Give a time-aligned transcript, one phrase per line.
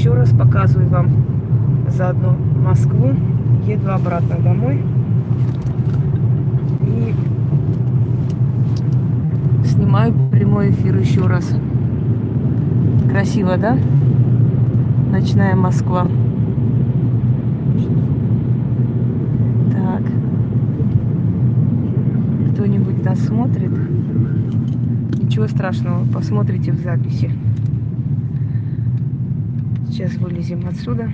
[0.00, 1.10] еще раз показываю вам
[1.90, 3.10] заодно Москву.
[3.66, 4.82] Еду обратно домой.
[6.86, 7.14] И
[9.66, 11.54] снимаю прямой эфир еще раз.
[13.10, 13.76] Красиво, да?
[15.12, 16.06] Ночная Москва.
[19.70, 20.02] Так.
[22.54, 23.72] Кто-нибудь нас смотрит?
[25.22, 27.30] Ничего страшного, посмотрите в записи.
[29.90, 31.10] Сейчас вылезем отсюда.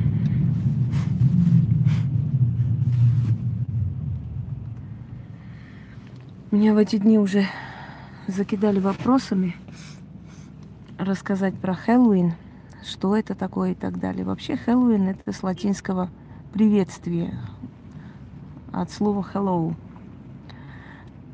[6.51, 7.47] Меня в эти дни уже
[8.29, 9.57] закидали вопросами
[10.99, 12.35] рассказать про Хэллоуин,
[12.85, 14.27] что это такое и так далее.
[14.27, 16.11] Вообще Хэллоуин это с латинского
[16.53, 17.35] приветствие,
[18.73, 19.75] от слова hello.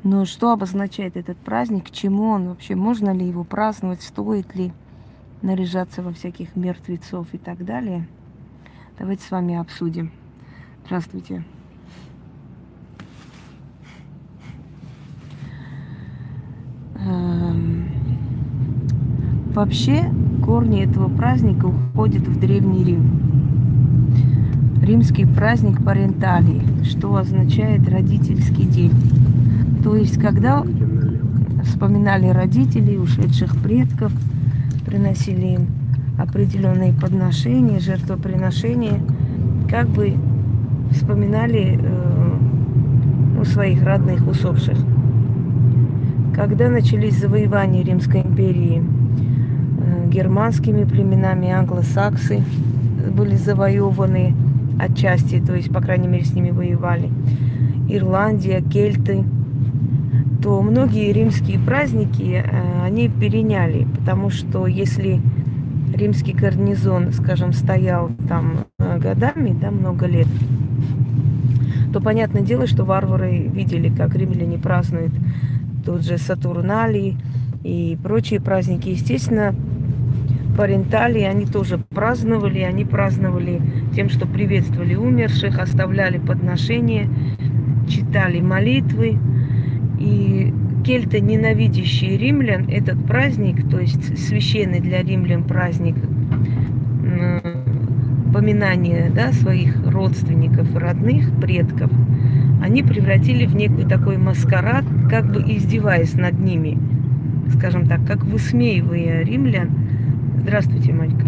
[0.03, 4.71] Но что обозначает этот праздник, к чему он вообще, можно ли его праздновать, стоит ли
[5.43, 8.07] наряжаться во всяких мертвецов и так далее.
[8.97, 10.11] Давайте с вами обсудим.
[10.85, 11.43] Здравствуйте.
[16.95, 17.89] Эм,
[19.53, 20.09] вообще
[20.43, 23.19] корни этого праздника уходят в Древний Рим.
[24.81, 28.93] Римский праздник Паренталии, что означает родительский день.
[29.83, 30.63] То есть, когда
[31.63, 34.13] вспоминали родителей, ушедших предков,
[34.93, 35.67] приносили им
[36.19, 39.01] определенные подношения, жертвоприношения,
[39.67, 40.13] как бы
[40.91, 42.33] вспоминали э,
[43.35, 44.77] ну, своих родных усопших.
[46.35, 52.43] Когда начались завоевания Римской империи э, германскими племенами, англосаксы
[53.17, 54.35] были завоеваны
[54.79, 57.09] отчасти, то есть, по крайней мере, с ними воевали.
[57.89, 59.23] Ирландия, кельты,
[60.43, 65.21] то многие римские праздники э, они переняли, потому что если
[65.95, 70.27] римский гарнизон, скажем, стоял там э, годами, да, много лет,
[71.93, 75.13] то понятное дело, что варвары видели, как римляне празднуют
[75.85, 77.17] тот же Сатурналий
[77.63, 78.89] и прочие праздники.
[78.89, 79.55] Естественно,
[80.57, 83.61] Паренталии они тоже праздновали, они праздновали
[83.95, 87.09] тем, что приветствовали умерших, оставляли подношения,
[87.87, 89.17] читали молитвы.
[90.03, 90.53] И
[90.83, 95.95] кельты, ненавидящие римлян, этот праздник, то есть священный для римлян праздник,
[98.33, 101.89] поминания да, своих родственников, родных, предков,
[102.61, 106.77] они превратили в некую такой маскарад, как бы издеваясь над ними,
[107.55, 109.69] скажем так, как высмеивая римлян.
[110.41, 111.25] Здравствуйте, Марька.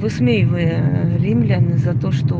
[0.00, 2.34] Высмеивая римлян за то, что,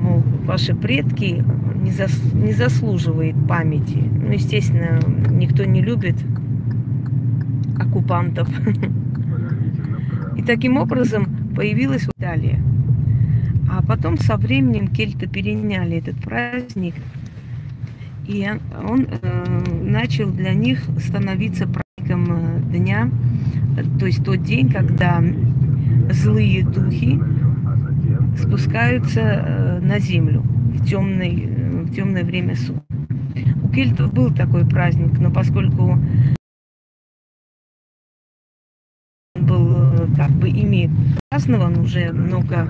[0.00, 1.42] мол, ваши предки
[1.86, 3.98] не, зас, не заслуживает памяти.
[3.98, 4.98] Ну, естественно,
[5.30, 6.16] никто не любит
[7.78, 8.48] оккупантов.
[10.36, 12.60] И таким образом появилась Италия.
[13.70, 16.94] А потом со временем кельты переняли этот праздник,
[18.26, 18.48] и
[18.88, 23.10] он э, начал для них становиться праздником э, дня,
[23.98, 25.22] то есть тот день, когда
[26.10, 27.20] злые духи
[28.38, 32.82] спускаются э, на землю в темный в темное время суток.
[33.62, 35.98] У кельтов был такой праздник, но поскольку
[39.34, 40.90] он был э, как бы ими
[41.28, 42.68] празднован уже много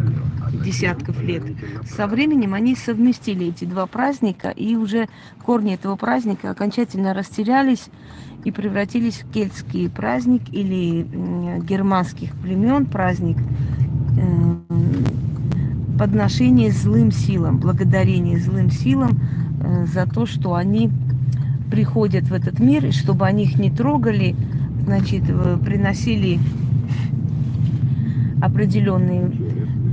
[0.64, 1.42] десятков лет,
[1.84, 5.08] со временем они совместили эти два праздника, и уже
[5.44, 7.88] корни этого праздника окончательно растерялись
[8.44, 11.02] и превратились в кельтский праздник или
[11.62, 13.38] германских племен праздник
[15.98, 19.18] подношение злым силам, благодарение злым силам
[19.60, 20.90] э, за то, что они
[21.70, 24.36] приходят в этот мир, и чтобы они их не трогали,
[24.84, 26.38] значит, э, приносили
[28.40, 29.30] определенные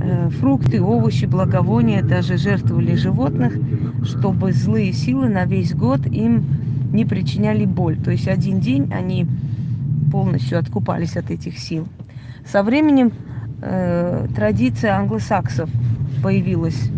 [0.02, 3.54] э, фрукты, овощи, благовония, даже жертвовали животных,
[4.04, 6.44] чтобы злые силы на весь год им
[6.92, 7.96] не причиняли боль.
[7.96, 9.26] То есть один день они
[10.12, 11.88] полностью откупались от этих сил.
[12.46, 13.12] Со временем
[13.64, 15.70] э, традиция англосаксов
[16.22, 16.90] появилась.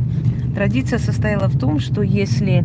[0.55, 2.65] Традиция состояла в том, что если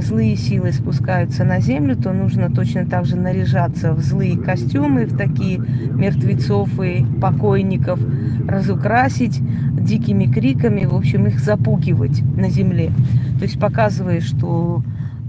[0.00, 5.16] злые силы спускаются на землю, то нужно точно так же наряжаться в злые костюмы, в
[5.16, 8.00] такие мертвецов и покойников,
[8.46, 9.40] разукрасить
[9.72, 12.92] дикими криками, в общем, их запугивать на земле.
[13.38, 14.82] То есть показывая, что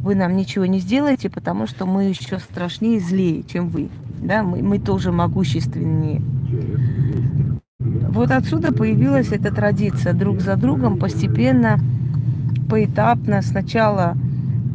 [0.03, 3.89] вы нам ничего не сделаете, потому что мы еще страшнее и злее, чем вы.
[4.21, 4.43] Да?
[4.43, 6.21] Мы, мы тоже могущественнее.
[8.09, 11.77] Вот отсюда появилась эта традиция друг за другом постепенно,
[12.67, 13.43] поэтапно.
[13.43, 14.17] Сначала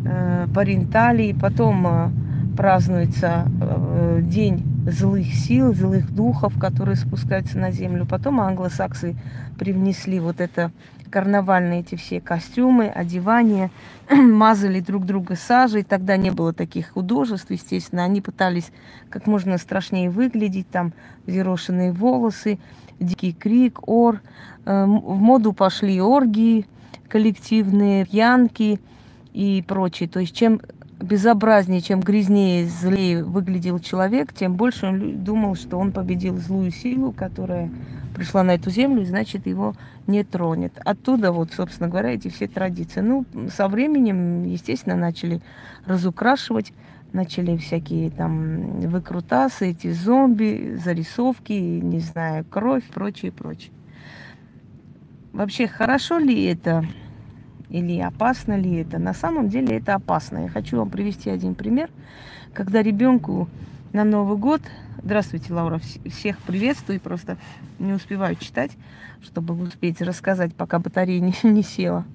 [0.05, 2.11] э, паренталии, потом э,
[2.57, 8.07] празднуется э, день злых сил, злых духов, которые спускаются на землю.
[8.07, 9.17] Потом англосаксы
[9.59, 10.71] привнесли вот это
[11.11, 13.73] карнавальные эти все костюмы, одевания,
[14.11, 15.83] мазали друг друга сажей.
[15.83, 18.05] Тогда не было таких художеств, естественно.
[18.05, 18.71] Они пытались
[19.11, 20.93] как можно страшнее выглядеть, там
[21.27, 22.59] взъерошенные волосы,
[23.01, 24.21] дикий крик, ор.
[24.65, 26.67] Эм, в моду пошли оргии
[27.09, 28.81] коллективные, пьянки
[29.33, 30.09] и прочее.
[30.09, 30.61] То есть чем
[31.01, 37.13] безобразнее, чем грязнее, злее выглядел человек, тем больше он думал, что он победил злую силу,
[37.13, 37.71] которая
[38.15, 39.75] пришла на эту землю, и значит его
[40.07, 40.73] не тронет.
[40.85, 43.01] Оттуда вот, собственно говоря, эти все традиции.
[43.01, 45.41] Ну, со временем, естественно, начали
[45.85, 46.73] разукрашивать,
[47.15, 53.73] начали всякие там выкрутасы, эти зомби, зарисовки, не знаю, кровь, прочее, прочее.
[55.33, 56.85] Вообще, хорошо ли это
[57.71, 58.99] или опасно ли это?
[58.99, 60.39] На самом деле это опасно.
[60.39, 61.89] Я хочу вам привести один пример,
[62.53, 63.49] когда ребенку
[63.93, 64.61] на Новый год
[65.05, 65.79] Здравствуйте, Лаура.
[66.07, 66.99] Всех приветствую.
[66.99, 67.37] Просто
[67.79, 68.71] не успеваю читать,
[69.23, 72.07] чтобы успеть рассказать, пока батарея не, не села.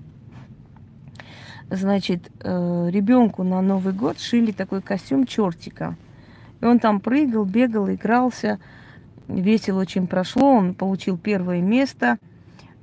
[1.71, 5.95] Значит, э, ребенку на Новый год шили такой костюм чертика.
[6.62, 8.60] И он там прыгал, бегал, игрался.
[9.27, 10.56] Весело очень прошло.
[10.56, 12.18] Он получил первое место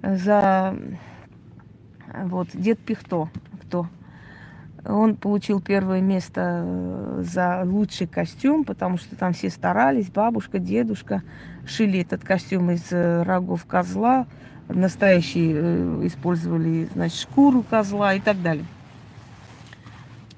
[0.03, 0.77] за
[2.25, 3.29] вот дед Пихто.
[3.62, 3.88] Кто?
[4.85, 11.23] Он получил первое место э, за лучший костюм, потому что там все старались, бабушка, дедушка
[11.67, 14.27] шили этот костюм из э, рогов козла,
[14.69, 18.65] настоящие э, использовали, значит, шкуру козла и так далее.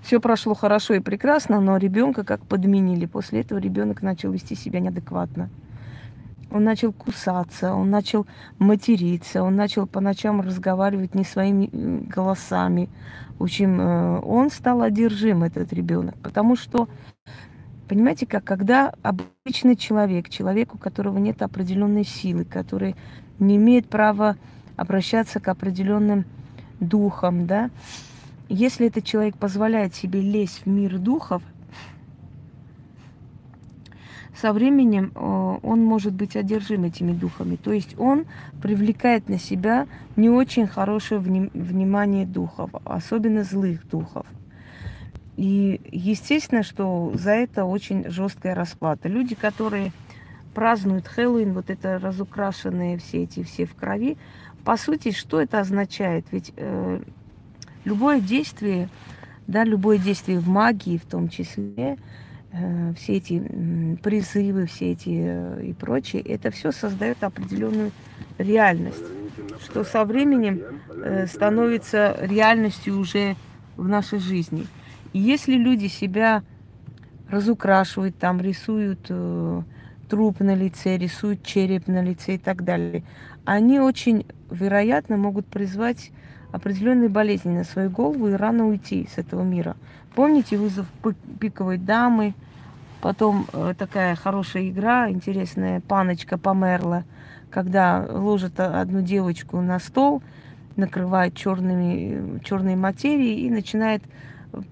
[0.08, 3.04] Все прошло хорошо и прекрасно, но ребенка как подменили.
[3.04, 5.50] После этого ребенок начал вести себя неадекватно.
[6.50, 8.26] Он начал кусаться, он начал
[8.58, 11.68] материться, он начал по ночам разговаривать не своими
[12.06, 12.88] голосами.
[13.38, 16.88] В общем, э, он стал одержим, этот ребенок, потому что,
[17.86, 22.96] понимаете, как когда обычный человек, человек, у которого нет определенной силы, который
[23.38, 24.38] не имеет права
[24.74, 26.24] обращаться к определенным
[26.80, 27.68] духам, да,
[28.48, 31.42] если этот человек позволяет себе лезть в мир духов–
[34.40, 35.18] со временем э,
[35.62, 37.56] он может быть одержим этими духами.
[37.56, 38.26] То есть он
[38.62, 44.26] привлекает на себя не очень хорошее внимание духов, особенно злых духов.
[45.36, 49.08] И естественно, что за это очень жесткая расплата.
[49.08, 49.92] Люди, которые
[50.54, 54.16] празднуют Хэллоуин, вот это разукрашенные все эти все в крови,
[54.64, 56.26] по сути, что это означает?
[56.30, 57.00] Ведь э,
[57.84, 58.88] любое действие,
[59.46, 61.96] да, любое действие в магии в том числе,
[62.50, 67.92] Э, все эти призывы, все эти э, и прочее, это все создает определенную
[68.38, 69.04] реальность,
[69.62, 73.36] что со временем э, становится реальностью уже
[73.76, 74.66] в нашей жизни.
[75.12, 76.42] И если люди себя
[77.28, 79.02] разукрашивают, там рисуют
[80.08, 83.04] труп на лице, рисуют череп на лице и так далее,
[83.44, 86.10] они очень вероятно могут призвать
[86.52, 89.76] определенные болезни на свою голову и рано уйти с этого мира.
[90.14, 90.86] Помните вызов
[91.40, 92.34] пиковой дамы?
[93.00, 97.04] Потом э, такая хорошая игра, интересная, паночка померла,
[97.50, 100.22] когда ложат одну девочку на стол,
[100.76, 104.02] накрывает черными, черной материей и начинает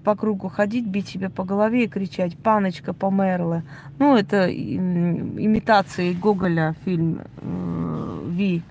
[0.03, 3.63] по кругу ходить, бить себя по голове и кричать «Паночка померла».
[3.99, 8.63] Ну, это имитация Гоголя фильм э, «Ви».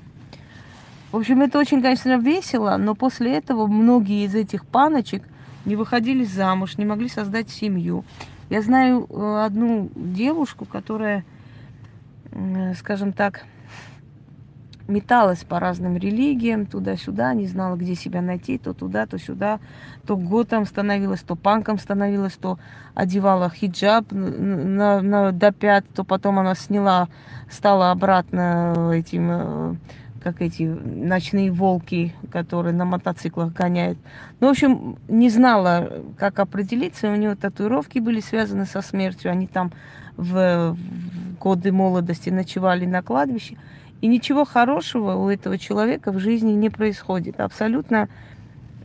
[1.12, 5.22] В общем, это очень, конечно, весело, но после этого многие из этих паночек
[5.64, 8.04] не выходили замуж, не могли создать семью.
[8.50, 11.24] Я знаю э, одну девушку, которая,
[12.76, 13.44] скажем так,
[14.88, 19.58] металась по разным религиям, туда-сюда, не знала, где себя найти, то туда, то сюда,
[20.06, 22.58] то готом становилась, то панком становилась, то
[22.94, 27.08] одевала хиджаб на, на, до пят, то потом она сняла,
[27.50, 29.74] стала обратно этим э,
[30.26, 33.96] как эти ночные волки, которые на мотоциклах гоняют.
[34.40, 37.12] Ну, в общем, не знала, как определиться.
[37.12, 39.30] У нее татуировки были связаны со смертью.
[39.30, 39.70] Они там
[40.16, 43.56] в, в годы молодости ночевали на кладбище.
[44.00, 47.38] И ничего хорошего у этого человека в жизни не происходит.
[47.38, 48.08] Абсолютно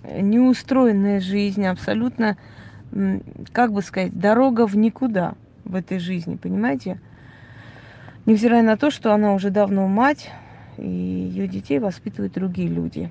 [0.03, 2.37] неустроенная жизнь, абсолютно,
[3.51, 5.33] как бы сказать, дорога в никуда
[5.65, 6.99] в этой жизни, понимаете?
[8.27, 10.29] Невзирая на то, что она уже давно мать,
[10.77, 13.09] и ее детей воспитывают другие люди.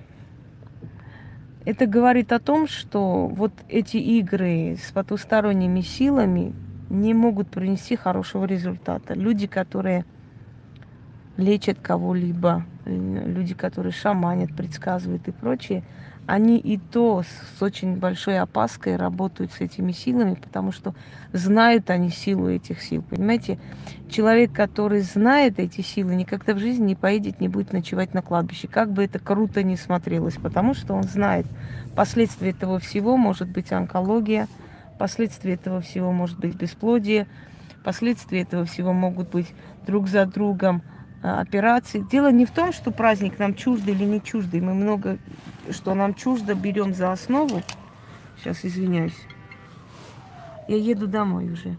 [1.65, 6.55] Это говорит о том, что вот эти игры с потусторонними силами
[6.89, 9.15] не могут принести хорошего результата.
[9.15, 10.05] Люди, которые
[11.37, 15.85] лечат кого-либо, люди, которые шаманят, предсказывают и прочее,
[16.31, 20.95] они и то с очень большой опаской работают с этими силами, потому что
[21.33, 23.03] знают они силу этих сил.
[23.03, 23.59] Понимаете,
[24.09, 28.69] человек, который знает эти силы, никогда в жизни не поедет, не будет ночевать на кладбище.
[28.69, 31.47] Как бы это круто ни смотрелось, потому что он знает,
[31.97, 34.47] последствия этого всего может быть онкология,
[35.01, 37.27] последствия этого всего может быть бесплодие,
[37.83, 39.53] последствия этого всего могут быть
[39.85, 40.83] друг за другом
[41.23, 42.05] а, операции.
[42.11, 44.61] Дело не в том, что праздник нам чуждый или не чуждый.
[44.61, 45.19] Мы много,
[45.71, 47.63] что нам чуждо, берем за основу.
[48.39, 49.19] Сейчас извиняюсь.
[50.67, 51.77] Я еду домой уже.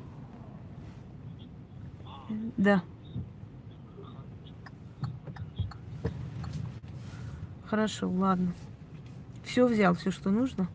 [2.58, 2.84] Да.
[7.66, 8.54] Хорошо, ладно.
[9.44, 10.68] Все взял, все, что нужно.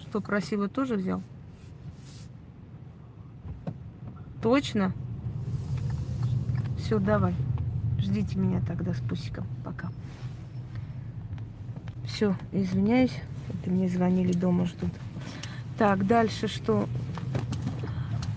[0.00, 1.22] Что просила, тоже взял.
[4.42, 4.92] Точно?
[6.90, 7.36] Все, давай.
[8.00, 9.46] Ждите меня тогда с пусиком.
[9.64, 9.90] Пока.
[12.04, 13.14] Все, извиняюсь.
[13.48, 14.90] Это мне звонили дома, ждут.
[15.78, 16.88] Так, дальше что?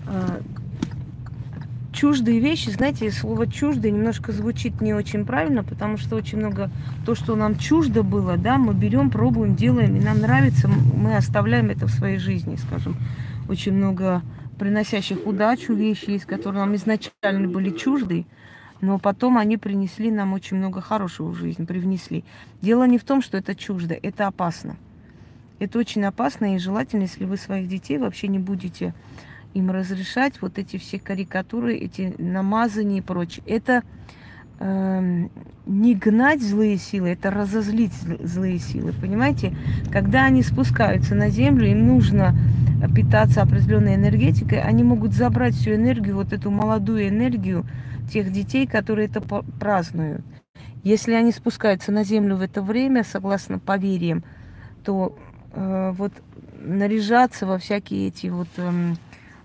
[0.06, 0.40] А,
[1.92, 6.70] чуждые вещи, знаете, слово чуждые немножко звучит не очень правильно, потому что очень много
[7.04, 11.70] то, что нам чуждо было, да, мы берем, пробуем, делаем, и нам нравится, мы оставляем
[11.70, 12.94] это в своей жизни, скажем.
[13.48, 14.22] Очень много
[14.60, 18.26] приносящих удачу вещи есть, которые нам изначально были чужды,
[18.80, 22.24] но потом они принесли нам очень много хорошего в жизнь, привнесли.
[22.62, 24.76] Дело не в том, что это чуждо, это опасно.
[25.58, 28.92] Это очень опасно, и желательно, если вы своих детей вообще не будете
[29.54, 33.44] им разрешать вот эти все карикатуры, эти намазания и прочее.
[33.46, 33.82] Это
[34.58, 35.28] э,
[35.66, 39.56] не гнать злые силы, это разозлить злые силы, понимаете?
[39.92, 42.36] Когда они спускаются на землю, им нужно
[42.94, 47.64] питаться определенной энергетикой, они могут забрать всю энергию, вот эту молодую энергию,
[48.10, 50.24] тех детей, которые это празднуют.
[50.82, 54.22] Если они спускаются на землю в это время, согласно поверьям,
[54.84, 55.16] то
[55.52, 56.12] э, вот
[56.60, 58.94] наряжаться во всякие эти вот э,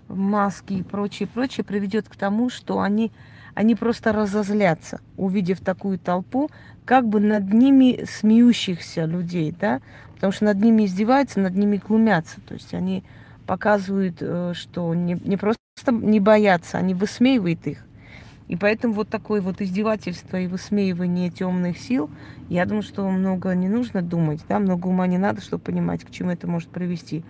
[0.08, 3.10] маски и прочее, прочее приведет к тому, что они,
[3.54, 6.50] они просто разозлятся, увидев такую толпу,
[6.84, 9.80] как бы над ними смеющихся людей, да,
[10.14, 13.04] потому что над ними издеваются, над ними глумятся, то есть они
[13.46, 17.84] показывают, э, что не, не просто не боятся, они высмеивают их.
[18.50, 22.10] И поэтому вот такое вот издевательство и высмеивание темных сил,
[22.48, 26.10] я думаю, что много не нужно думать, да, много ума не надо, чтобы понимать, к
[26.10, 27.22] чему это может привести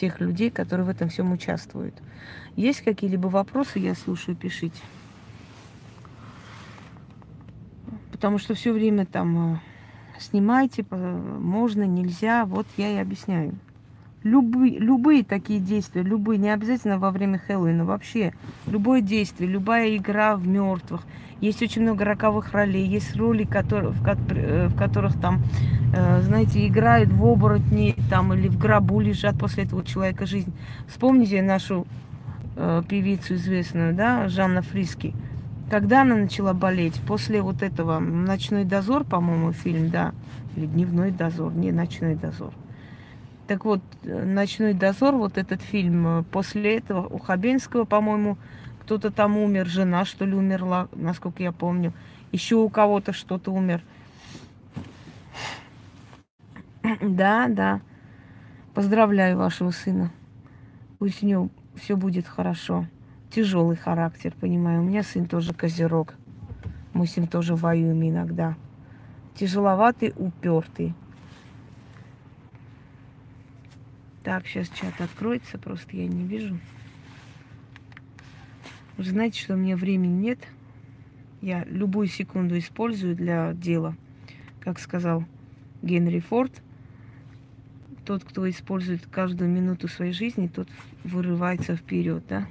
[0.00, 1.94] тех людей, которые в этом всем участвуют.
[2.56, 4.80] Есть какие-либо вопросы, я слушаю, пишите.
[8.10, 9.58] Потому что все время там э,
[10.18, 13.58] снимайте, можно, нельзя, вот я и объясняю
[14.26, 18.32] любые, любые такие действия, любые, не обязательно во время Хэллоуина, вообще
[18.66, 21.02] любое действие, любая игра в мертвых.
[21.40, 25.42] Есть очень много роковых ролей, есть роли, которые, в, э, в которых там,
[25.94, 30.52] э, знаете, играют в оборотни там, или в гробу лежат после этого человека жизнь.
[30.88, 31.86] Вспомните нашу
[32.56, 35.14] э, певицу известную, да, Жанна Фриски.
[35.70, 37.00] Когда она начала болеть?
[37.06, 40.14] После вот этого «Ночной дозор», по-моему, фильм, да,
[40.56, 42.52] или «Дневной дозор», не «Ночной дозор».
[43.46, 48.38] Так вот, «Ночной дозор», вот этот фильм, э, после этого у Хабенского, по-моему,
[48.80, 51.92] кто-то там умер, жена, что ли, умерла, насколько я помню.
[52.32, 53.82] Еще у кого-то что-то умер.
[57.00, 57.80] Да, да.
[58.74, 60.12] Поздравляю вашего сына.
[60.98, 62.86] Пусть у него все будет хорошо.
[63.30, 64.82] Тяжелый характер, понимаю.
[64.82, 66.14] У меня сын тоже козерог.
[66.92, 68.54] Мы с ним тоже воюем иногда.
[69.34, 70.94] Тяжеловатый, упертый.
[74.26, 76.58] Так, сейчас чат откроется, просто я не вижу.
[78.96, 80.40] Вы знаете, что у меня времени нет.
[81.40, 83.94] Я любую секунду использую для дела.
[84.58, 85.24] Как сказал
[85.80, 86.60] Генри Форд,
[88.04, 90.68] тот, кто использует каждую минуту своей жизни, тот
[91.04, 92.48] вырывается вперед, да?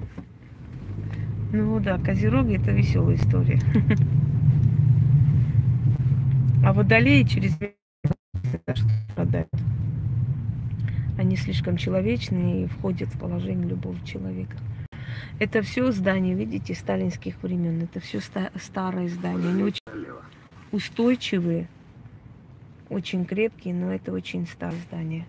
[1.51, 3.59] Ну да, Козероги это веселая история.
[6.63, 7.53] А водолеи через
[9.11, 9.49] страдают.
[11.17, 14.57] Они слишком человечные и входят в положение любого человека.
[15.39, 17.81] Это все здания, видите, сталинских времен.
[17.81, 18.19] Это все
[18.55, 19.49] старые здания.
[19.49, 19.81] Они очень
[20.71, 21.69] устойчивые,
[22.89, 25.25] очень крепкие, но это очень старые здания.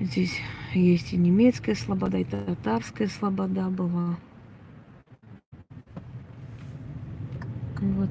[0.00, 0.40] Здесь
[0.74, 4.16] есть и немецкая слобода, и татарская слобода была.
[7.80, 8.10] Вот.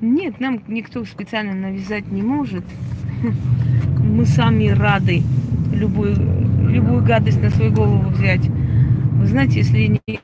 [0.00, 2.64] Нет, нам никто специально навязать не может.
[4.02, 5.22] Мы сами рады
[5.72, 6.16] любую,
[6.68, 8.46] любую гадость на свою голову взять.
[8.46, 10.20] Вы знаете, если не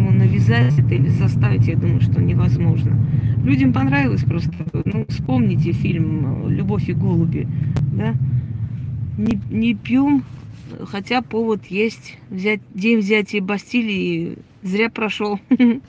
[0.00, 2.96] ему навязать это или заставить, я думаю, что невозможно.
[3.44, 4.52] Людям понравилось просто.
[4.84, 7.46] Ну, вспомните фильм «Любовь и голуби».
[7.92, 8.14] Да?
[9.16, 10.24] Не, не пьем,
[10.84, 12.18] хотя повод есть.
[12.30, 15.40] Взять, день взятия Бастилии зря прошел.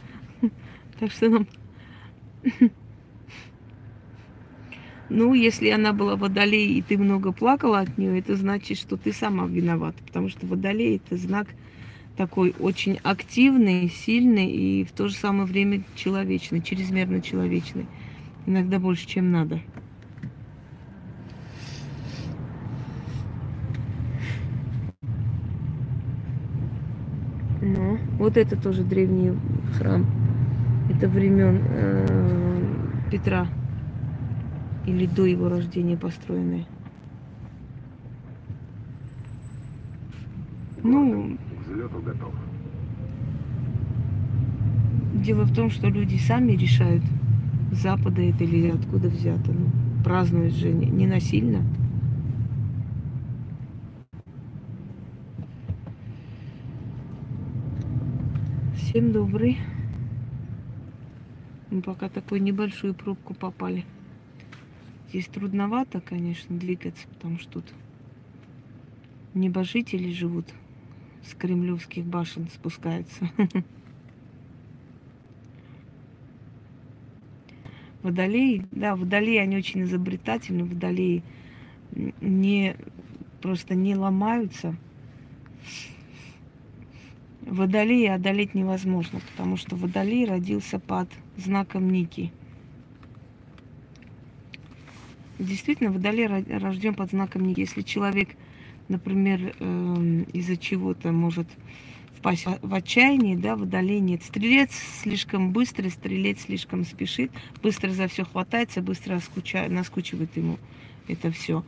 [1.00, 1.48] Так что нам...
[5.14, 9.12] Ну, если она была водолей, и ты много плакала от нее, это значит, что ты
[9.12, 10.02] сама виновата.
[10.08, 11.48] Потому что водолей это знак
[12.16, 17.88] такой очень активный, сильный и в то же самое время человечный, чрезмерно человечный.
[18.46, 19.60] Иногда больше, чем надо.
[27.62, 29.34] Ну, вот это тоже древний
[29.78, 30.21] храм.
[30.90, 33.48] Это времен э, Петра
[34.86, 36.66] или до его рождения построенный.
[40.84, 41.38] Ну,
[45.24, 47.04] Дело в том, что люди сами решают,
[47.72, 49.52] Запада это или откуда взято.
[49.52, 49.68] Ну,
[50.04, 51.62] празднуют же не, не насильно.
[58.76, 59.58] Всем добрый.
[61.72, 63.86] Мы пока такую небольшую пробку попали.
[65.10, 67.74] Здесь трудновато, конечно, двигаться, потому что тут
[69.34, 70.48] небожители живут
[71.24, 73.30] с кремлевских башен спускаются.
[78.04, 81.24] Водолеи, да, водолеи, они очень изобретательны, водолеи
[82.20, 82.76] не,
[83.42, 84.76] просто не ломаются.
[87.42, 91.10] Водолеи одолеть невозможно, потому что водолей родился под
[91.44, 92.32] знаком Ники.
[95.40, 97.62] Действительно, водолей рожден под знаком Ники.
[97.62, 98.30] Если человек
[98.92, 101.48] например, эм, из-за чего-то может
[102.18, 104.22] впасть в отчаяние, да, водолей нет.
[104.22, 104.72] Стрелец
[105.02, 107.32] слишком быстро, стрелец слишком спешит,
[107.64, 109.68] быстро за все хватается, быстро скуча...
[109.68, 110.60] наскучивает ему
[111.08, 111.64] это все.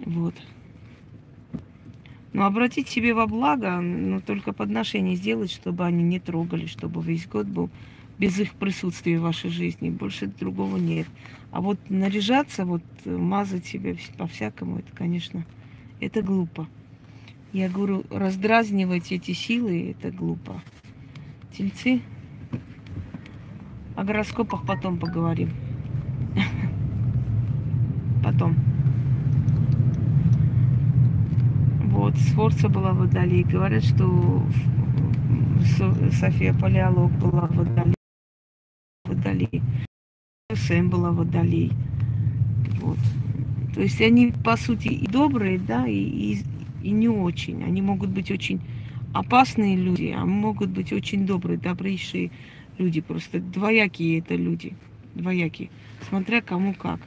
[0.00, 0.34] Вот.
[2.32, 7.26] Но обратить себе во благо, но только подношение сделать, чтобы они не трогали, чтобы весь
[7.26, 7.70] год был
[8.20, 9.88] без их присутствия в вашей жизни.
[9.88, 11.08] Больше другого нет.
[11.50, 15.46] А вот наряжаться, вот мазать себя по-всякому, это, конечно,
[16.00, 16.68] это глупо.
[17.54, 20.62] Я говорю, раздразнивать эти силы, это глупо.
[21.56, 22.02] Тельцы.
[23.96, 25.50] О гороскопах потом поговорим.
[28.22, 28.54] Потом.
[31.86, 33.10] Вот, Сфорца была в.
[33.50, 34.46] Говорят, что
[36.12, 37.99] София Палеолог была в Водолей.
[40.70, 41.72] Сэм была Водолей.
[42.80, 42.96] Вот.
[43.74, 46.44] То есть они, по сути, и добрые, да, и, и,
[46.84, 47.64] и не очень.
[47.64, 48.60] Они могут быть очень
[49.12, 52.30] опасные люди, а могут быть очень добрые, добрейшие
[52.78, 53.00] люди.
[53.00, 54.76] Просто двоякие это люди.
[55.16, 55.70] Двоякие.
[56.08, 57.00] Смотря кому как.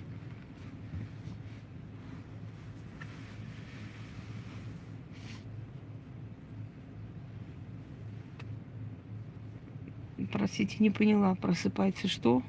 [10.33, 11.35] Простите, не поняла.
[11.35, 12.43] Просыпается что?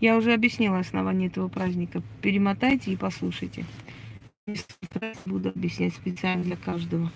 [0.00, 2.02] Я уже объяснила основание этого праздника.
[2.22, 3.64] Перемотайте и послушайте.
[5.26, 7.10] Буду объяснять специально для каждого.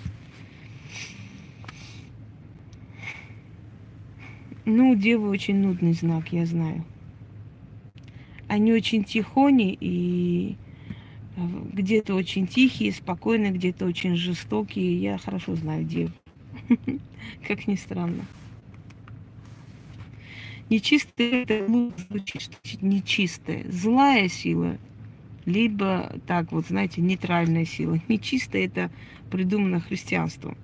[4.64, 6.84] Ну, девы очень нудный знак, я знаю.
[8.48, 10.56] Они очень тихони и
[11.36, 11.40] э,
[11.72, 15.00] где-то очень тихие, спокойные, где-то очень жестокие.
[15.00, 16.10] Я хорошо знаю дев.
[17.48, 18.24] Как ни странно.
[20.72, 23.70] Нечистая это звучит, нечистая.
[23.70, 24.78] Злая сила,
[25.44, 28.00] либо так вот, знаете, нейтральная сила.
[28.08, 28.90] Нечистая это
[29.30, 30.56] придумано христианством.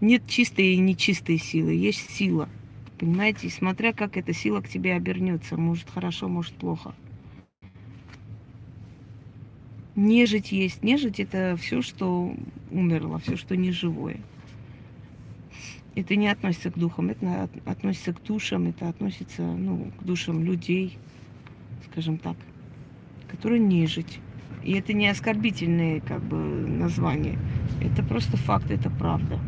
[0.00, 2.48] Нет чистой и нечистой силы, есть сила.
[2.96, 6.94] Понимаете, и смотря как эта сила к тебе обернется, может хорошо, может плохо.
[9.96, 10.84] Нежить есть.
[10.84, 12.32] Нежить это все, что
[12.70, 14.20] умерло, все, что неживое.
[15.96, 20.98] Это не относится к духам, это относится к душам, это относится ну, к душам людей,
[21.90, 22.36] скажем так,
[23.28, 24.20] которые нежить.
[24.62, 27.38] И это не оскорбительные как бы названия.
[27.80, 29.40] Это просто факт, это правда.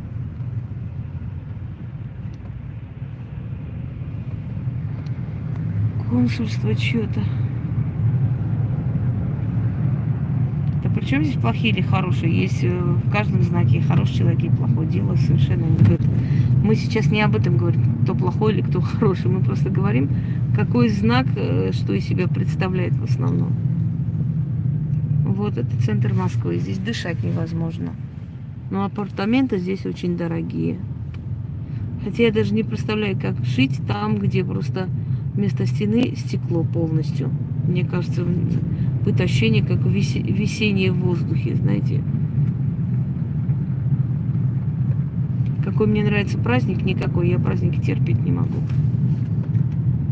[6.08, 7.22] Консульство что-то.
[11.08, 12.38] Чем здесь плохие или хорошие?
[12.38, 14.86] Есть э, в каждом знаке хороший человек и плохой.
[14.86, 15.98] Дело совершенно не в.
[16.62, 19.30] Мы сейчас не об этом говорим, кто плохой или кто хороший.
[19.30, 20.10] Мы просто говорим,
[20.54, 23.54] какой знак, э, что из себя представляет в основном.
[25.24, 26.58] Вот это центр Москвы.
[26.58, 27.92] Здесь дышать невозможно.
[28.70, 30.76] Но апартаменты здесь очень дорогие.
[32.04, 34.90] Хотя я даже не представляю, как жить там, где просто
[35.32, 37.30] вместо стены стекло полностью.
[37.66, 38.26] Мне кажется,
[39.08, 42.02] будет ощущение, как весеннее в воздухе, знаете.
[45.64, 47.30] Какой мне нравится праздник, никакой.
[47.30, 48.58] Я праздники терпеть не могу.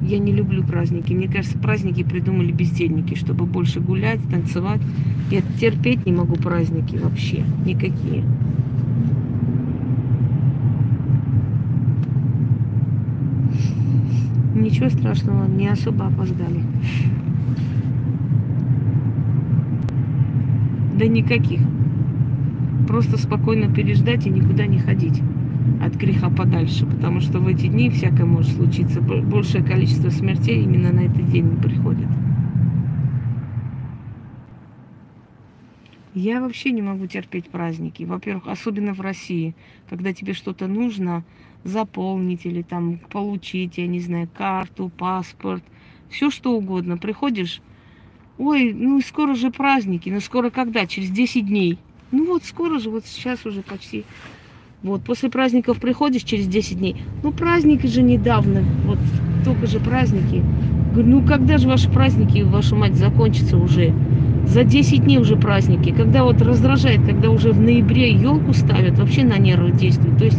[0.02, 1.12] Я не люблю праздники.
[1.12, 4.80] Мне кажется, праздники придумали бездельники, чтобы больше гулять, танцевать.
[5.30, 7.44] Я терпеть не могу праздники вообще.
[7.66, 8.24] Никакие.
[14.54, 16.62] Ничего страшного, не особо опоздали.
[20.96, 21.60] Да никаких.
[22.88, 25.20] Просто спокойно переждать и никуда не ходить
[25.82, 29.02] от греха подальше, потому что в эти дни всякое может случиться.
[29.02, 32.08] Большее количество смертей именно на этот день приходит.
[36.14, 38.04] Я вообще не могу терпеть праздники.
[38.04, 39.54] Во-первых, особенно в России,
[39.90, 41.24] когда тебе что-то нужно
[41.62, 45.62] заполнить или там получить, я не знаю, карту, паспорт,
[46.08, 46.96] все что угодно.
[46.96, 47.60] Приходишь,
[48.38, 50.86] ой, ну скоро же праздники, ну скоро когда?
[50.86, 51.78] Через 10 дней.
[52.12, 54.04] Ну вот скоро же, вот сейчас уже почти
[54.86, 56.96] вот, после праздников приходишь через 10 дней.
[57.22, 58.98] Ну, праздники же недавно, вот
[59.44, 60.44] только же праздники.
[60.92, 63.92] Говорю, ну когда же ваши праздники, ваша мать, закончатся уже?
[64.46, 65.92] За 10 дней уже праздники.
[65.92, 70.18] Когда вот раздражает, когда уже в ноябре елку ставят, вообще на нервы действует.
[70.18, 70.38] То есть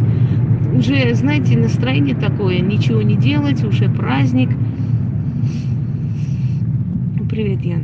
[0.74, 4.48] уже, знаете, настроение такое, ничего не делать, уже праздник.
[7.38, 7.82] Привет, Ян.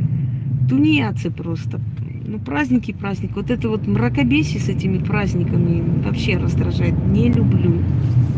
[0.67, 1.79] Тунеядцы просто
[2.27, 3.31] ну, праздники, праздник.
[3.37, 6.93] Вот это вот мракобесие с этими праздниками вообще раздражает.
[7.07, 7.75] Не люблю.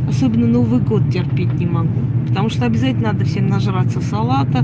[0.08, 2.02] Особенно Новый год терпеть не могу.
[2.28, 4.64] Потому что обязательно надо всем нажраться салата.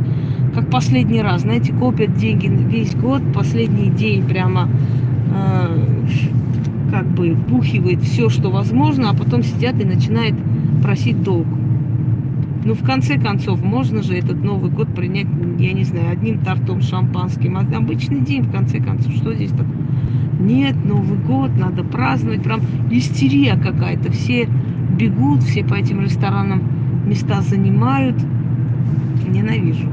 [0.54, 4.70] Как последний раз, знаете, копят деньги весь год, последний день прямо
[5.36, 6.06] э,
[6.92, 10.36] как бы вбухивает все, что возможно, а потом сидят и начинают
[10.84, 11.48] просить долг.
[12.66, 15.28] Ну, в конце концов, можно же этот Новый год принять,
[15.60, 17.58] я не знаю, одним тортом шампанским.
[17.58, 19.14] Обычный день, в конце концов.
[19.16, 19.68] Что здесь такое?
[20.40, 22.44] Нет, Новый год, надо праздновать.
[22.44, 24.12] Прям истерия какая-то.
[24.12, 24.48] Все
[24.98, 26.64] бегут, все по этим ресторанам
[27.06, 28.16] места занимают.
[29.28, 29.90] Ненавижу.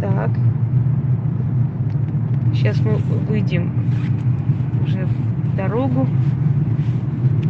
[0.00, 0.30] Так.
[2.52, 2.96] Сейчас мы
[3.28, 3.70] выйдем
[4.84, 6.08] уже в дорогу.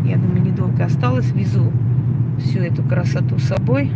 [0.04, 1.30] Я думаю, недолго осталось.
[1.32, 1.72] Везу
[2.38, 3.90] всю эту красоту с собой.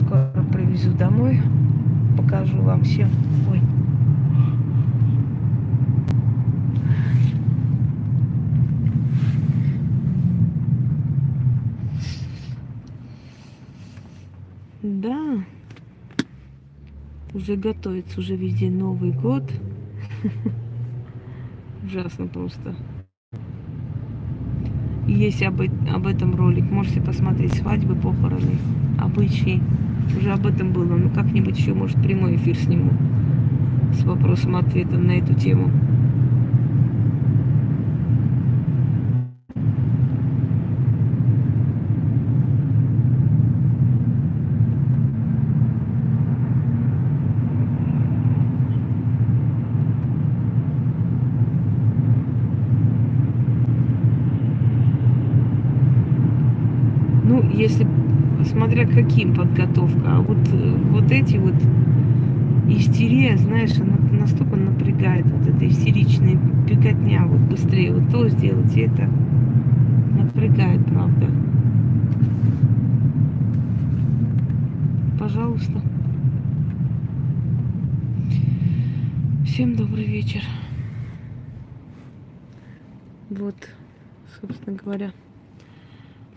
[0.00, 1.40] Скоро привезу домой.
[2.16, 3.08] Покажу вам всем.
[3.50, 3.60] Ой.
[14.82, 15.38] Да,
[17.34, 19.44] уже готовится, уже везде Новый год.
[21.92, 22.74] ужасно просто.
[25.06, 28.56] Есть об, об этом ролик, можете посмотреть свадьбы, похороны,
[28.98, 29.60] обычаи.
[30.16, 32.92] Уже об этом было, ну как-нибудь еще, может, прямой эфир сниму
[33.92, 35.70] с вопросом-ответом на эту тему.
[57.62, 57.86] Если
[58.44, 60.16] смотря каким подготовка.
[60.16, 60.48] А вот,
[60.90, 61.54] вот эти вот
[62.68, 66.36] истерия, знаешь, она настолько напрягает, вот эта истеричная
[66.68, 69.08] беготня, вот быстрее вот то сделать, это
[70.18, 71.28] напрягает, правда.
[75.18, 75.80] Пожалуйста.
[79.46, 80.42] Всем добрый вечер.
[83.30, 83.54] Вот,
[84.40, 85.10] собственно говоря.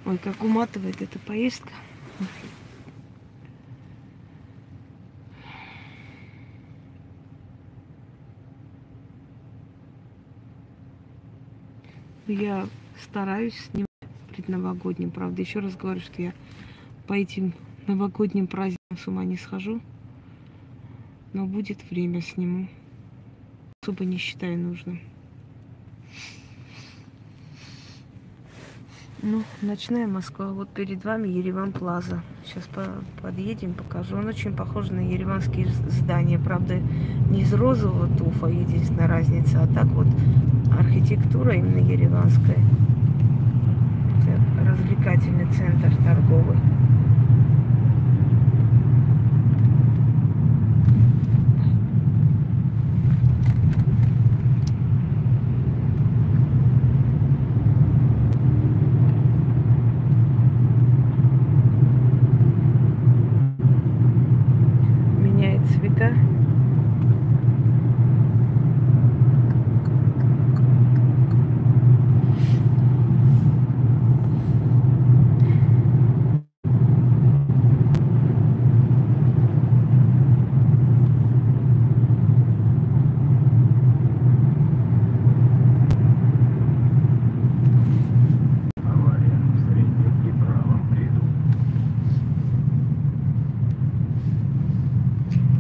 [0.05, 1.71] Ой, как уматывает эта поездка.
[12.27, 12.67] Я
[13.01, 13.87] стараюсь снимать
[14.29, 15.09] предновогодним.
[15.09, 16.33] Правда, еще раз говорю, что я
[17.07, 17.53] по этим
[17.87, 19.81] новогодним праздникам с ума не схожу.
[21.33, 22.67] Но будет время сниму.
[23.81, 24.99] Особо не считаю нужным.
[29.27, 30.51] Ну, ночная Москва.
[30.51, 32.21] Вот перед вами Ереван Плаза.
[32.45, 32.83] Сейчас по
[33.23, 34.17] подъедем, покажу.
[34.17, 36.37] Он очень похож на ереванские здания.
[36.37, 36.75] Правда,
[37.31, 40.05] не из розового туфа, единственная разница, а так вот
[40.77, 42.59] архитектура именно ереванская.
[44.21, 46.59] Это развлекательный центр торговый.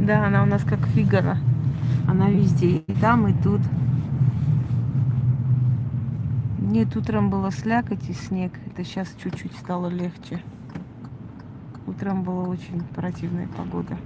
[0.05, 0.45] Да, она у
[1.05, 1.37] Фигаро.
[2.07, 2.77] Она везде.
[2.77, 3.61] И там, и тут.
[6.59, 8.51] Нет, утром было слякоть и снег.
[8.65, 10.41] Это сейчас чуть-чуть стало легче.
[11.87, 13.97] Утром была очень противная погода.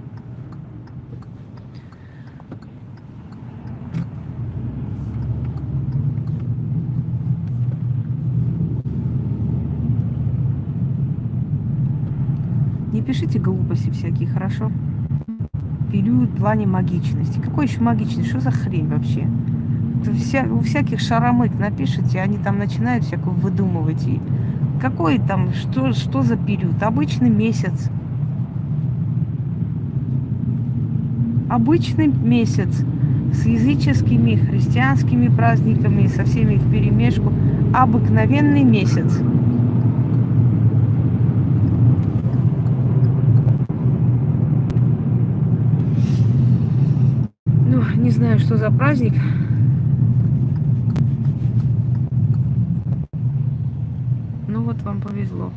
[12.92, 14.70] Не пишите глупости всякие, хорошо?
[15.90, 17.40] Период в плане магичности.
[17.40, 18.30] Какой еще магичность?
[18.30, 19.26] Что за хрень вообще?
[20.08, 24.06] вся, у всяких шаромык напишите, они там начинают всякую выдумывать.
[24.06, 24.20] И
[24.80, 26.82] какой там, что, что за период?
[26.82, 27.90] Обычный месяц.
[31.48, 32.84] Обычный месяц
[33.32, 37.32] с языческими, христианскими праздниками, со всеми в перемешку.
[37.74, 39.20] Обыкновенный месяц.
[47.66, 47.82] Ну,
[48.60, 49.14] за праздник.
[54.90, 55.52] вам повезло,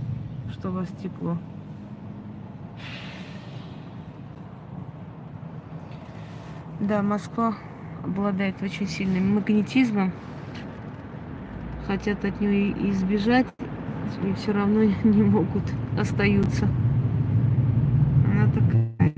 [0.51, 1.37] что у вас тепло.
[6.79, 7.55] Да, Москва
[8.03, 10.11] обладает очень сильным магнетизмом.
[11.87, 13.47] Хотят от нее избежать,
[14.23, 15.63] и все равно не могут,
[15.97, 16.67] остаются.
[18.27, 19.13] Она такая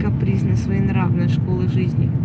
[0.00, 2.19] капризная, своенравная школа жизни.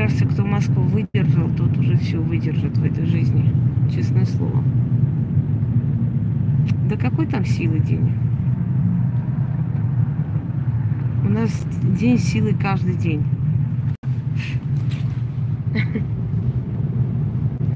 [0.00, 3.52] Кажется, кто Москву выдержал, тот уже все выдержит в этой жизни.
[3.94, 4.64] Честное слово.
[6.88, 8.10] Да какой там силы день?
[11.22, 11.50] У нас
[11.98, 13.22] день силы каждый день.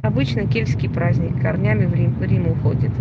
[0.02, 2.92] Обычно кельтский праздник корнями в Рим, в Рим уходит.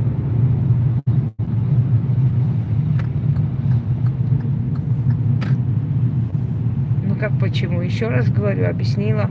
[7.07, 7.79] Ну как почему?
[7.79, 9.29] Еще раз говорю, объяснила.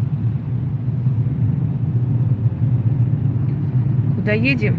[4.16, 4.76] Куда едем?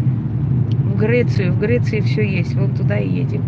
[0.92, 1.52] в Грецию.
[1.52, 2.56] В Греции все есть.
[2.56, 3.44] Вот туда и едем.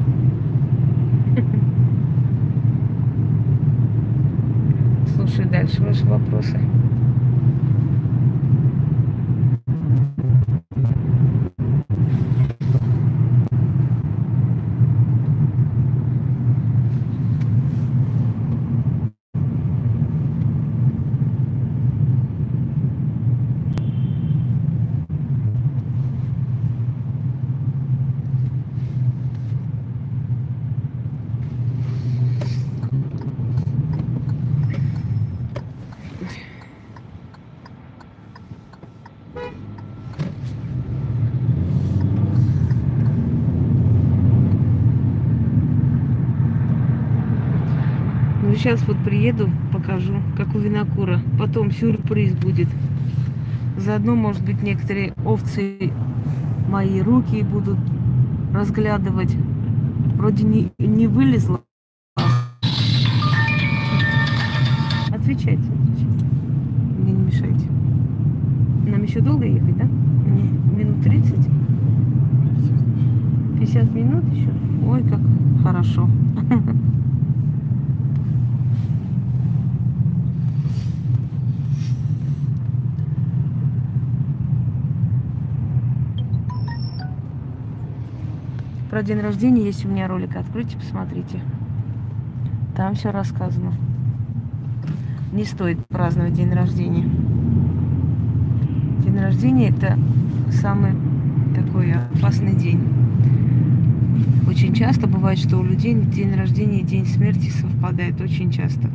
[5.17, 6.61] Слушай дальше ваши вопросы.
[48.67, 51.21] Сейчас вот приеду, покажу, как у винокура.
[51.39, 52.67] Потом сюрприз будет.
[53.77, 55.93] Заодно, может быть, некоторые овцы
[56.69, 57.79] мои руки будут
[58.53, 59.33] разглядывать.
[60.17, 61.61] Вроде не, не вылезла.
[65.15, 65.71] Отвечайте.
[66.99, 67.67] Мне не мешайте.
[68.85, 69.85] Нам еще долго ехать, да?
[69.85, 71.37] Минут 30?
[73.61, 74.51] 50 минут еще?
[74.89, 75.21] Ой, как
[75.63, 76.11] хорошо.
[88.97, 90.35] Про день рождения есть у меня ролик.
[90.37, 91.43] Откройте, посмотрите.
[92.75, 93.75] Там все рассказано.
[95.35, 97.07] Не стоит праздновать день рождения.
[99.05, 99.99] День рождения это
[100.51, 100.93] самый
[101.55, 102.81] такой опасный день.
[104.49, 108.89] Очень часто бывает, что у людей день рождения и день смерти совпадает очень часто.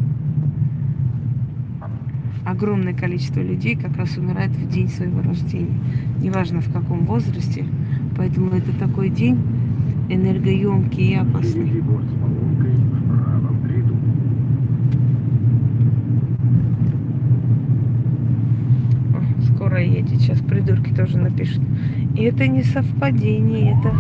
[2.44, 5.78] Огромное количество людей как раз умирает в день своего рождения.
[6.20, 7.66] Неважно в каком возрасте.
[8.18, 9.38] Поэтому это такой день,
[10.10, 11.84] энергоемкий и опасный.
[19.62, 21.62] скоро едет, сейчас придурки тоже напишут.
[22.16, 23.96] И это не совпадение, это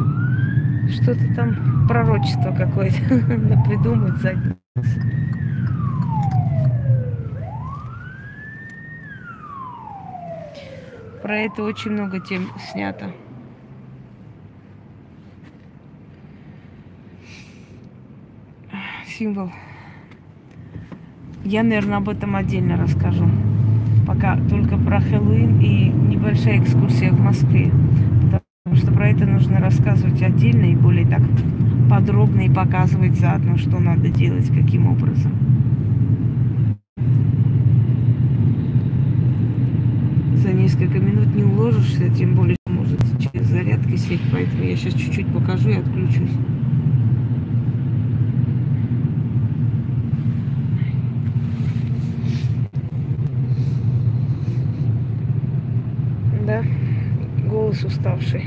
[0.91, 2.97] что-то там пророчество какое-то
[3.67, 4.57] придумать задницу.
[11.21, 13.11] Про это очень много тем снято.
[19.21, 19.51] Символ.
[21.45, 23.29] Я, наверное, об этом отдельно расскажу.
[24.07, 27.71] Пока только про Хэллоуин и небольшая экскурсия в Москве.
[28.23, 31.21] Потому что про это нужно рассказывать отдельно и более так
[31.87, 35.31] подробно и показывать заодно, что надо делать, каким образом.
[40.37, 45.27] За несколько минут не уложишься, тем более может через зарядки сеть, поэтому я сейчас чуть-чуть
[45.27, 46.31] покажу и отключусь.
[56.45, 56.63] Да,
[57.47, 58.45] голос уставший.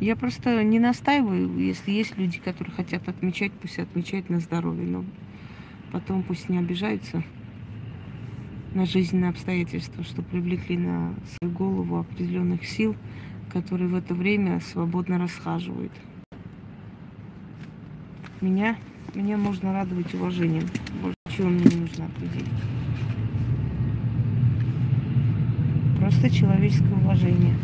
[0.00, 5.04] Я просто не настаиваю, если есть люди, которые хотят отмечать, пусть отмечают на здоровье, но
[5.92, 7.22] потом пусть не обижаются
[8.74, 12.96] на жизненные обстоятельства, что привлекли на свою голову определенных сил,
[13.50, 15.92] которые в это время свободно расхаживают.
[18.40, 18.76] Меня,
[19.14, 20.66] меня можно радовать уважением.
[21.02, 22.44] Больше чего мне не нужно от людей.
[25.98, 27.54] Просто человеческое уважение.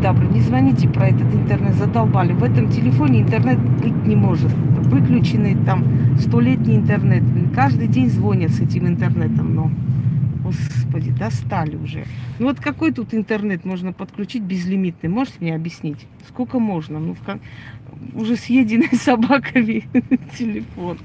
[0.00, 2.32] Будьте добры, не звоните про этот интернет, задолбали.
[2.32, 4.50] В этом телефоне интернет быть не может.
[4.52, 5.84] Выключенный там
[6.18, 7.22] столетний интернет.
[7.54, 9.70] Каждый день звонят с этим интернетом, но...
[10.42, 12.04] Господи, достали уже.
[12.38, 15.08] Ну вот какой тут интернет можно подключить безлимитный?
[15.08, 16.06] Можете мне объяснить?
[16.28, 16.98] Сколько можно?
[16.98, 18.18] Ну, в...
[18.18, 19.84] уже съеденный собаками
[20.36, 20.98] телефон.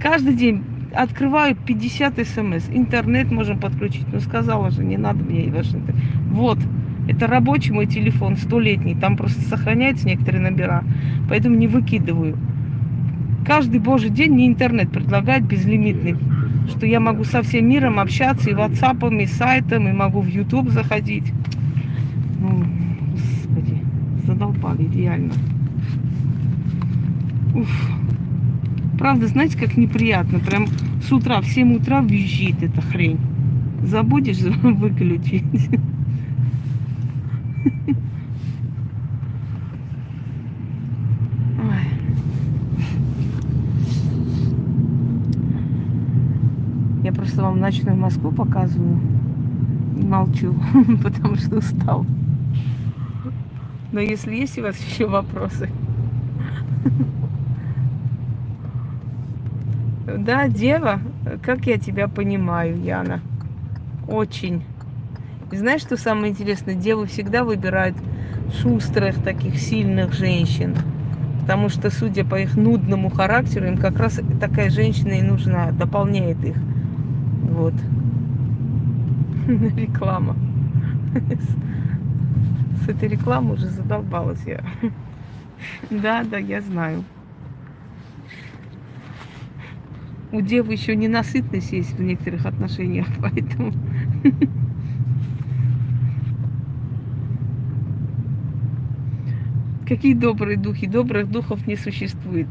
[0.00, 2.68] Каждый день открываю 50 смс.
[2.70, 4.06] Интернет можем подключить.
[4.12, 6.04] Ну, сказала же, не надо мне ваш интернет.
[6.30, 6.58] Вот,
[7.08, 8.94] это рабочий мой телефон, столетний.
[8.94, 10.82] Там просто сохраняются некоторые номера.
[11.28, 12.36] Поэтому не выкидываю.
[13.46, 16.16] Каждый божий день мне интернет предлагает безлимитный.
[16.68, 20.70] Что я могу со всем миром общаться и ватсапом, и сайтом, и могу в YouTube
[20.70, 21.32] заходить.
[22.40, 22.64] Ну,
[23.12, 23.78] господи,
[24.26, 25.32] задолбали, реально.
[27.54, 27.90] Уф.
[28.98, 30.40] Правда, знаете, как неприятно.
[30.40, 30.66] Прям
[31.06, 33.20] с утра, в 7 утра визжит эта хрень.
[33.84, 35.44] Забудешь выключить.
[47.02, 48.98] Я просто вам ночную Москву показываю.
[49.96, 50.54] И молчу,
[51.02, 52.04] потому что устал.
[53.92, 55.70] Но если есть у вас еще вопросы,
[60.18, 61.00] Да, дева,
[61.42, 63.20] как я тебя понимаю, Яна.
[64.08, 64.62] Очень.
[65.52, 66.74] И знаешь, что самое интересное?
[66.74, 67.96] Девы всегда выбирают
[68.60, 70.74] шустрых, таких сильных женщин.
[71.40, 76.44] Потому что, судя по их нудному характеру, им как раз такая женщина и нужна, дополняет
[76.44, 76.56] их.
[77.42, 77.74] Вот.
[79.76, 80.36] Реклама.
[82.84, 84.64] С этой рекламой уже задолбалась я.
[85.90, 87.02] Да, да, я знаю.
[90.36, 93.72] у девы еще ненасытность есть в некоторых отношениях, поэтому...
[99.86, 100.86] Какие добрые духи?
[100.86, 102.48] Добрых духов не существует.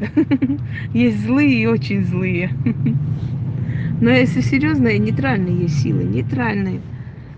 [0.94, 2.52] Есть злые и очень злые.
[4.02, 6.82] Но если серьезно, нейтральные есть силы, нейтральные.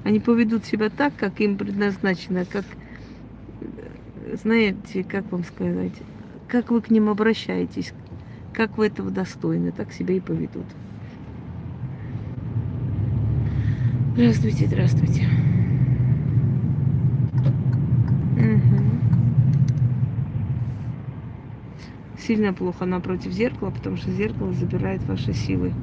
[0.03, 2.65] Они поведут себя так, как им предназначено, как,
[4.41, 5.93] знаете, как вам сказать,
[6.47, 7.93] как вы к ним обращаетесь,
[8.53, 10.65] как вы этого достойны, так себя и поведут.
[14.15, 15.27] Здравствуйте, здравствуйте.
[22.27, 25.73] Сильно плохо напротив зеркала, потому что зеркало забирает ваши силы.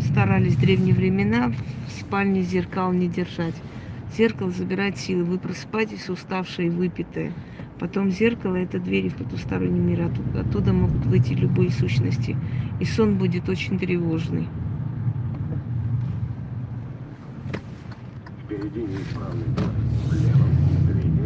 [0.00, 1.52] Старались в древние времена
[1.86, 3.54] в спальне зеркал не держать.
[4.16, 5.22] Зеркало забирает силы.
[5.22, 7.32] Вы просыпаетесь уставшие, выпитые.
[7.78, 10.06] Потом зеркало– это двери в потусторонний мир.
[10.06, 12.36] Оттуда, оттуда могут выйти любые сущности.
[12.80, 14.48] И сон будет очень тревожный.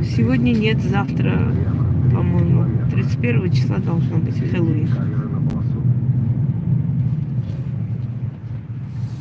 [0.02, 1.50] Сегодня нет, завтра,
[2.12, 4.88] по-моему, 31 числа должно быть Хэллоуин.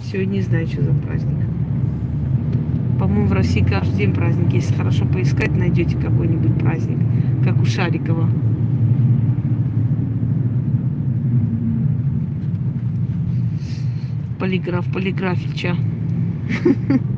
[0.04, 1.38] Сегодня не знаю, что за праздник.
[3.00, 4.54] По-моему, в России каждый день праздник.
[4.54, 7.00] Если хорошо поискать, найдете какой-нибудь праздник,
[7.44, 8.30] как у Шарикова.
[14.40, 15.76] Полиграф, полиграфича.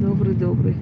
[0.00, 0.74] Добрый, добрый.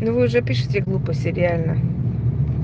[0.00, 1.78] Ну вы уже пишете глупости, реально.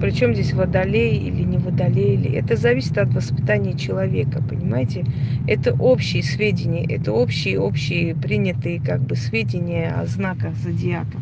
[0.00, 2.14] Причем здесь водолей или не водолей.
[2.14, 2.32] Или...
[2.32, 5.04] Это зависит от воспитания человека, понимаете?
[5.48, 11.18] Это общие сведения, это общие, общие принятые как бы сведения о знаках зодиака.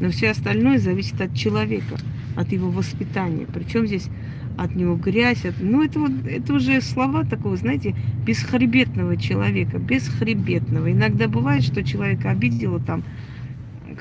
[0.00, 1.96] Но все остальное зависит от человека,
[2.34, 3.46] от его воспитания.
[3.52, 4.08] Причем здесь
[4.56, 5.44] от него грязь.
[5.44, 5.56] От...
[5.60, 10.90] Ну, это, вот, это уже слова такого, знаете, бесхребетного человека, бесхребетного.
[10.90, 13.04] Иногда бывает, что человека обидело там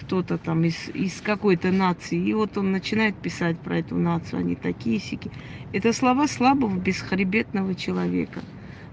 [0.02, 4.56] кто-то там из, из какой-то нации, и вот он начинает писать про эту нацию, они
[4.56, 5.32] такие сики.
[5.74, 8.42] Это слова слабого, бесхребетного человека.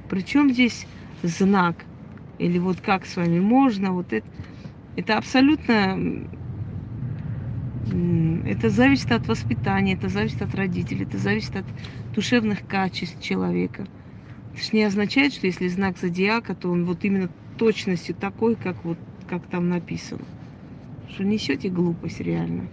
[0.09, 0.87] Причем здесь
[1.23, 1.77] знак,
[2.39, 4.27] или вот как с вами можно, вот это,
[4.97, 5.99] это абсолютно,
[8.45, 11.65] это зависит от воспитания, это зависит от родителей, это зависит от
[12.15, 13.87] душевных качеств человека.
[14.53, 18.85] Это же не означает, что если знак зодиака, то он вот именно точностью такой, как
[18.85, 18.99] вот
[19.29, 20.25] как там написано
[21.11, 22.69] что несете глупость реально.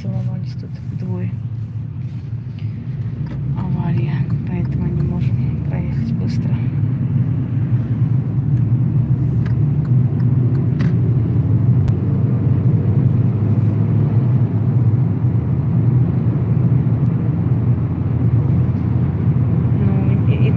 [0.00, 1.30] Целовались тут двое.
[3.58, 4.16] Авария,
[4.46, 6.54] поэтому не можем проехать быстро.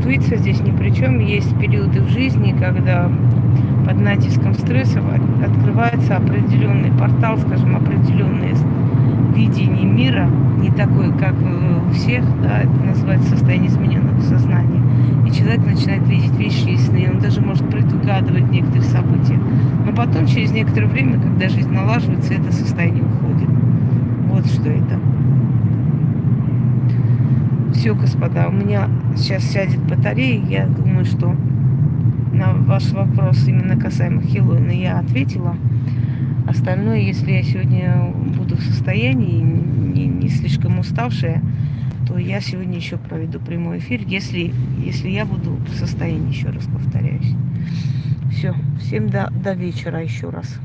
[0.07, 1.19] интуиция здесь ни при чем.
[1.19, 3.09] Есть периоды в жизни, когда
[3.86, 5.01] под натиском стресса
[5.43, 8.55] открывается определенный портал, скажем, определенное
[9.34, 10.28] видение мира,
[10.59, 14.82] не такое, как у всех, да, это называется состояние измененного сознания.
[15.26, 19.39] И человек начинает видеть вещи ясные, он даже может предугадывать некоторые события.
[19.86, 23.49] Но потом, через некоторое время, когда жизнь налаживается, это состояние уходит.
[24.30, 24.99] Вот что это.
[27.74, 30.41] Все, господа, у меня сейчас сядет батарея.
[30.45, 31.36] Я думаю, что
[32.38, 35.57] на ваш вопрос именно касаемо Хэллоуина я ответила.
[36.47, 41.41] Остальное, если я сегодня буду в состоянии, не, не слишком уставшая,
[42.07, 46.65] то я сегодня еще проведу прямой эфир, если, если я буду в состоянии, еще раз
[46.65, 47.33] повторяюсь.
[48.31, 50.59] Все, всем до, до вечера еще раз.